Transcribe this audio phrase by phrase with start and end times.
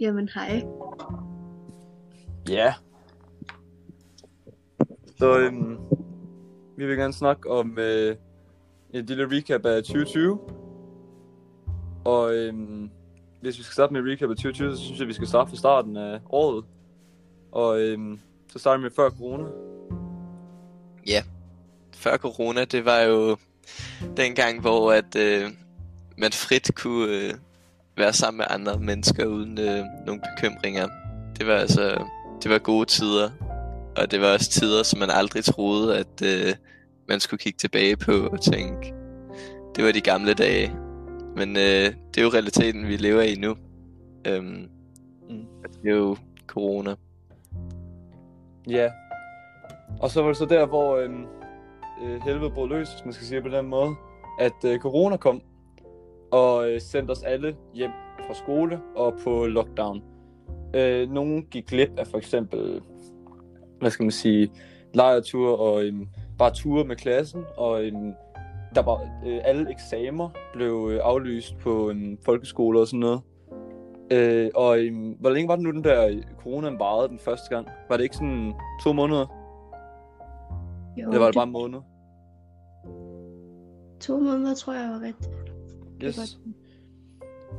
[0.00, 0.62] Jamen, hej.
[2.48, 2.74] Ja.
[5.16, 5.78] Så øhm,
[6.76, 8.16] vi vil gerne snakke om øh,
[8.90, 10.38] et lille recap af 2020.
[12.04, 12.90] Og øhm,
[13.40, 15.50] hvis vi skal starte med et recap af 2020, så synes jeg, vi skal starte
[15.50, 16.64] fra starten af året.
[17.52, 18.20] Og øhm,
[18.52, 19.44] så starter vi med før corona.
[21.06, 21.22] Ja,
[21.94, 23.36] før corona, det var jo
[24.16, 25.50] den gang, hvor at, øh,
[26.18, 27.34] man frit kunne øh,
[27.98, 30.88] være sammen med andre mennesker uden øh, nogle bekymringer.
[31.38, 32.04] Det var altså,
[32.42, 33.30] det var gode tider,
[33.96, 36.54] og det var også tider, som man aldrig troede, at øh,
[37.08, 38.94] man skulle kigge tilbage på og tænke,
[39.76, 40.72] det var de gamle dage.
[41.36, 43.56] Men øh, det er jo realiteten, vi lever i nu.
[44.26, 44.68] Øhm,
[45.30, 45.46] Mm.
[45.82, 46.94] Det er jo corona.
[48.68, 48.90] Ja.
[50.00, 51.26] Og så var det så der, hvor øhm,
[52.02, 53.94] øh, helvede brød løs, hvis man skal sige på den måde,
[54.40, 55.42] at øh, corona kom
[56.30, 57.90] og øh, sendte os alle hjem
[58.26, 60.02] fra skole og på lockdown.
[60.74, 62.80] Øh, nogle gik glip af for eksempel,
[63.80, 64.50] hvad skal man sige,
[64.94, 68.12] lejreture og øhm, bare ture med klassen, og øhm,
[68.74, 73.20] der var øh, alle eksamer blev øh, aflyst på en folkeskole og sådan noget.
[74.12, 77.54] Øh, og øhm, hvor længe var det nu, den der øh, corona varede den første
[77.54, 77.68] gang?
[77.88, 78.54] Var det ikke sådan
[78.84, 79.26] to måneder?
[80.96, 81.80] Jo, Eller var det bare en måned?
[84.00, 85.30] To måneder, tror jeg var rigtigt.
[86.04, 86.38] Yes.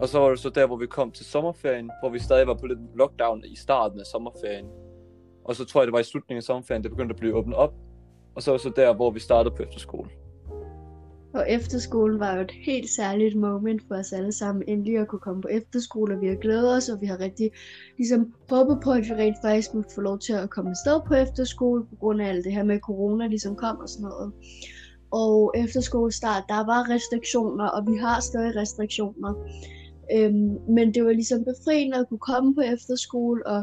[0.00, 2.54] Og så var det så der, hvor vi kom til sommerferien, hvor vi stadig var
[2.54, 4.66] på lidt lockdown i starten af sommerferien.
[5.44, 7.56] Og så tror jeg, det var i slutningen af sommerferien, det begyndte at blive åbnet
[7.56, 7.74] op.
[8.34, 10.10] Og så var det så der, hvor vi startede på efterskole.
[11.34, 14.64] Og efterskolen var jo et helt særligt moment for os alle sammen.
[14.68, 17.50] Endelig at kunne komme på efterskole, og vi har glædet os, og vi har rigtig
[17.96, 21.14] ligesom håbet på, at vi rent faktisk måtte få lov til at komme afsted på
[21.14, 24.32] efterskole, på grund af alt det her med corona ligesom kom og sådan noget.
[25.12, 29.34] Og efter skolestart, der var restriktioner, og vi har stadig restriktioner.
[30.14, 33.62] Øhm, men det var ligesom befriende at kunne komme på efterskole, og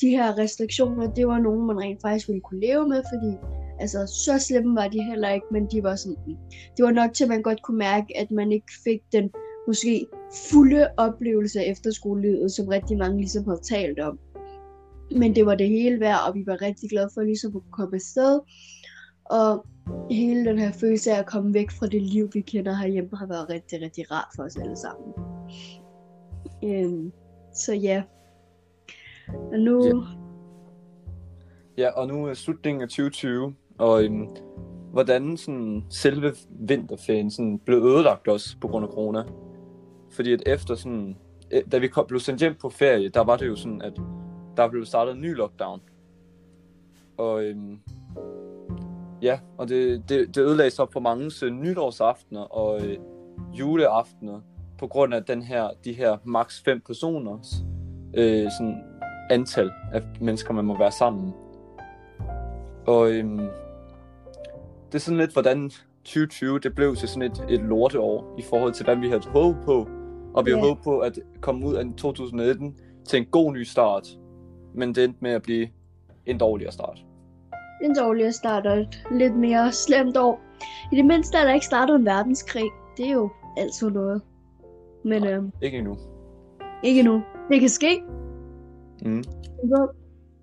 [0.00, 3.36] de her restriktioner, det var nogen, man rent faktisk ville kunne leve med, fordi
[3.80, 6.36] altså, så slemme var de heller ikke, men de var sådan, mm.
[6.76, 9.30] det var nok til, at man godt kunne mærke, at man ikke fik den
[9.66, 10.06] måske
[10.50, 14.18] fulde oplevelse af efterskolelivet, som rigtig mange ligesom har talt om.
[15.16, 17.94] Men det var det hele værd, og vi var rigtig glade for ligesom at komme
[17.94, 18.40] afsted.
[19.30, 19.66] Og
[20.10, 23.26] hele den her følelse af at komme væk fra det liv, vi kender herhjemme, har
[23.26, 25.14] været rigtig, rigtig rart for os alle sammen.
[26.64, 27.12] Øhm,
[27.54, 28.02] så ja.
[29.28, 29.84] Og nu...
[29.86, 30.18] Ja.
[31.78, 34.28] Ja, og nu er slutningen af 2020, og øhm,
[34.92, 39.24] hvordan sådan selve vinterferien sådan blev ødelagt også på grund af corona.
[40.10, 41.16] Fordi at efter sådan,
[41.50, 43.92] øh, da vi kom, blev sendt hjem på ferie, der var det jo sådan, at
[44.56, 45.80] der blev startet en ny lockdown.
[47.16, 47.80] Og øhm,
[49.22, 52.98] ja, og det, det, det ødelagde så for mange øh, nytårsaftener og øh,
[53.52, 54.40] juleaftener,
[54.78, 57.64] på grund af den her, de her maks 5 personers
[58.14, 58.82] øh, sådan
[59.30, 61.32] antal af mennesker, man må være sammen.
[62.86, 63.38] Og øhm,
[64.86, 65.70] det er sådan lidt, hvordan
[66.04, 69.62] 2020 det blev til sådan et, et lorteår i forhold til, hvad vi havde håbet
[69.64, 69.88] på.
[70.34, 70.68] Og vi havde Ja.
[70.68, 72.76] håbet på at komme ud af 2019
[73.08, 74.08] til en god ny start.
[74.74, 75.68] Men det endte med at blive
[76.26, 77.04] en dårligere start.
[77.82, 80.40] En dårligere start og et lidt mere slemt år.
[80.92, 82.70] I det mindste er der ikke startet en verdenskrig.
[82.96, 84.22] Det er jo altid noget.
[85.04, 85.32] Men Nej.
[85.32, 85.96] øhm, Ikke endnu.
[86.82, 87.22] ikke nu.
[87.50, 88.02] Det kan ske.
[89.04, 89.24] Mm.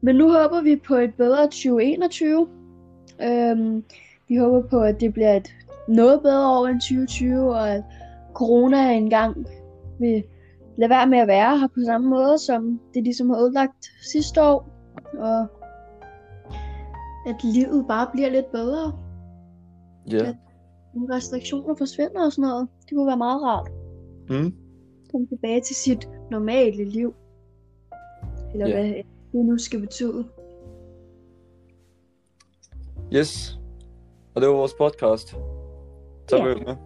[0.00, 2.48] Men nu håber vi på et bedre 2021.
[3.22, 3.84] Øhm,
[4.28, 5.48] vi håber på, at det bliver et
[5.88, 7.82] noget bedre år end 2020, og at
[8.34, 9.46] corona engang
[10.00, 10.22] vil
[10.76, 14.42] lade være med at være her på samme måde, som det ligesom har ødelagt sidste
[14.42, 14.68] år.
[15.18, 15.46] Og
[17.26, 18.98] at livet bare bliver lidt bedre.
[20.10, 20.16] Ja.
[20.16, 20.34] Ja.
[20.94, 22.68] Nogle restriktioner forsvinder og sådan noget.
[22.88, 23.70] Det kunne være meget rart.
[24.30, 24.54] Mm.
[25.10, 27.14] Komme tilbage til sit normale liv.
[28.52, 28.74] Eller Ja.
[28.80, 28.94] hvad
[29.32, 30.24] det nu skal betyde.
[33.12, 33.58] Yes.
[34.34, 35.34] Og det var vores podcast.
[36.30, 36.76] Var vi med.